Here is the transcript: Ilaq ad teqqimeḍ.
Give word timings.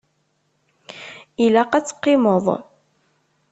Ilaq 1.45 1.71
ad 1.73 1.85
teqqimeḍ. 1.85 2.45